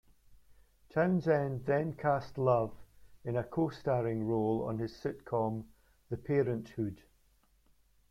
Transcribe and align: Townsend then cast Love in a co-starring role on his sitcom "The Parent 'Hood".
Townsend 0.89 1.67
then 1.67 1.93
cast 1.93 2.39
Love 2.39 2.71
in 3.23 3.37
a 3.37 3.43
co-starring 3.43 4.23
role 4.25 4.63
on 4.67 4.79
his 4.79 4.91
sitcom 4.93 5.65
"The 6.09 6.17
Parent 6.17 6.69
'Hood". 6.69 7.03